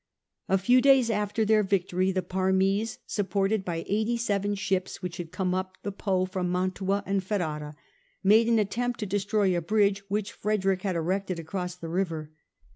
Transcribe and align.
A 0.49 0.57
few 0.57 0.81
days 0.81 1.11
after 1.11 1.45
their 1.45 1.61
victory, 1.61 2.11
the 2.11 2.23
Parmese, 2.23 2.97
supported 3.05 3.63
by 3.63 3.85
eighty 3.87 4.17
seven 4.17 4.55
ships 4.55 5.03
which 5.03 5.17
had 5.17 5.31
come 5.31 5.53
up 5.53 5.77
the 5.83 5.91
Po 5.91 6.25
from 6.25 6.49
Mantua 6.51 7.03
and 7.05 7.23
Ferrara, 7.23 7.75
made 8.23 8.47
an 8.49 8.57
attempt 8.57 8.99
to 9.01 9.05
destroy 9.05 9.55
a 9.55 9.61
bridge 9.61 10.01
which 10.09 10.31
Frederick 10.33 10.81
had 10.81 10.95
erected 10.95 11.37
across 11.37 11.75
the 11.75 11.87
river. 11.87 12.31